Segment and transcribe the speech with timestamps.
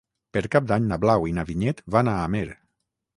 [0.35, 2.43] Per Cap d'Any na Blau i na Vinyet van a Amer.